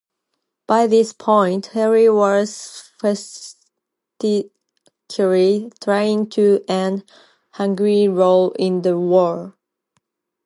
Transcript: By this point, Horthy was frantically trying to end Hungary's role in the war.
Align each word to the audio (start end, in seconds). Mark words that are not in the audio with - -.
By 0.65 0.87
this 0.87 1.13
point, 1.13 1.69
Horthy 1.73 2.11
was 2.11 2.89
frantically 4.17 5.71
trying 5.79 6.27
to 6.31 6.63
end 6.67 7.03
Hungary's 7.51 8.09
role 8.09 8.49
in 8.53 8.81
the 8.81 8.97
war. 8.97 9.55